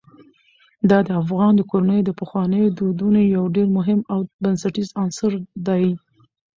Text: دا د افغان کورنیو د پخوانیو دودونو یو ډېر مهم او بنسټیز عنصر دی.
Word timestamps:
دا 0.89 0.99
د 1.07 1.09
افغان 1.21 1.55
کورنیو 1.69 2.05
د 2.07 2.11
پخوانیو 2.19 2.73
دودونو 2.77 3.19
یو 3.35 3.43
ډېر 3.55 3.67
مهم 3.77 3.99
او 4.13 4.19
بنسټیز 4.43 4.89
عنصر 5.01 5.31
دی. 5.67 5.85